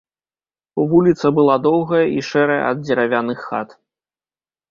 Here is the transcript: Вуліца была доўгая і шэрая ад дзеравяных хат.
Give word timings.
Вуліца 0.93 1.27
была 1.39 1.57
доўгая 1.67 2.01
і 2.17 2.25
шэрая 2.29 2.57
ад 2.71 2.77
дзеравяных 2.85 3.39
хат. 3.51 3.69